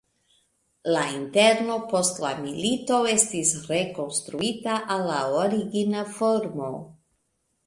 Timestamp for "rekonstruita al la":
3.73-5.21